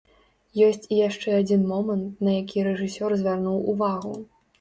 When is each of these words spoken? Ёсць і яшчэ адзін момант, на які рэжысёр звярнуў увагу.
Ёсць 0.67 0.85
і 0.95 0.97
яшчэ 0.99 1.29
адзін 1.41 1.61
момант, 1.71 2.07
на 2.29 2.33
які 2.37 2.65
рэжысёр 2.69 3.15
звярнуў 3.21 3.61
увагу. 3.75 4.15